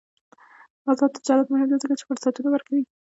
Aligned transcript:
آزاد 0.89 1.11
تجارت 1.17 1.47
مهم 1.49 1.67
دی 1.71 1.77
ځکه 1.83 1.93
چې 1.99 2.07
فرصتونه 2.09 2.49
ورکوي. 2.51 2.83